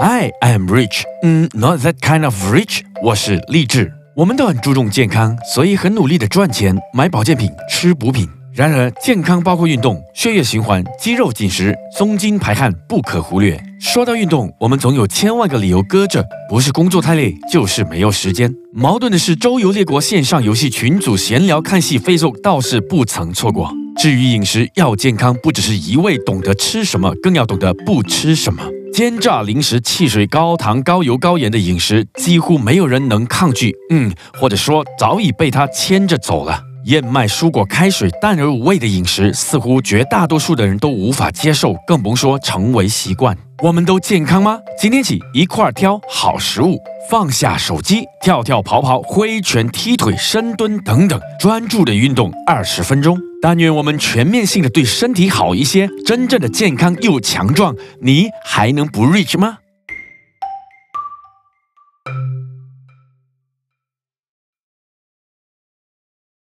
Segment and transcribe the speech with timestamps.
[0.00, 1.04] I am rich.
[1.22, 2.82] 嗯，not that kind of rich.
[3.02, 3.90] 我是励志。
[4.14, 8.28] 我们都很注重健康，所以很努力的赚钱，买保健品，吃补品。
[8.52, 13.58] 然而，健康包括运动、血液循环、肌肉紧实、松筋排汗，不可忽略。
[13.80, 18.52] 说到运动，我们总有千万个理由搁着，不是工作太累，就是没有时间。
[18.74, 23.72] 矛盾的是，周游列国线上游戏群组闲聊、看戏、Facebook 倒是不曾错过。
[23.98, 28.62] 至于饮食要健康，不只是一味懂得吃什么，更要懂得不吃什么。
[28.96, 33.70] 煎炸、零食、汽水、高糖、高油、高盐的饮食，几乎没有人能抗拒。
[33.90, 34.10] 嗯，
[34.40, 36.58] 或者说早已被他牵着走了。
[36.86, 43.36] 燕麦、蔬果、开水、淡而无味的饮食，似乎绝大多数的人都无法接受，更甭说成为习惯。
[43.62, 44.60] 我们都健康吗？
[44.78, 46.78] 今天起一块儿挑好食物，
[47.08, 53.18] 放下手机，跳跳跑跑、挥拳踢腿、深蹲等等，专注的运动二十分钟。
[53.40, 57.74] 但愿我们全面性的对身体好一些，真正的健康又强壮。
[58.02, 59.58] 你还能不 rich 吗？